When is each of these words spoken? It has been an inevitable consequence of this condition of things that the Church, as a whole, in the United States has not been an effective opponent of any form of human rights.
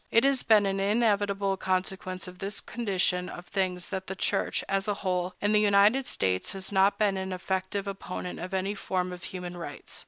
It 0.09 0.23
has 0.23 0.41
been 0.41 0.65
an 0.65 0.79
inevitable 0.79 1.57
consequence 1.57 2.27
of 2.27 2.39
this 2.39 2.59
condition 2.59 3.29
of 3.29 3.45
things 3.45 3.91
that 3.91 4.07
the 4.07 4.15
Church, 4.15 4.63
as 4.67 4.87
a 4.87 4.95
whole, 4.95 5.35
in 5.39 5.51
the 5.51 5.61
United 5.61 6.07
States 6.07 6.53
has 6.53 6.71
not 6.71 6.97
been 6.97 7.17
an 7.17 7.31
effective 7.31 7.85
opponent 7.85 8.39
of 8.39 8.51
any 8.51 8.73
form 8.73 9.13
of 9.13 9.25
human 9.25 9.55
rights. 9.55 9.99